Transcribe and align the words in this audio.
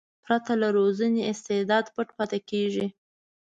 پرته 0.25 0.53
له 0.61 0.67
روزنې 0.77 1.21
استعداد 1.31 1.85
پټ 1.95 2.07
پاتې 2.17 2.39
کېږي. 2.49 2.85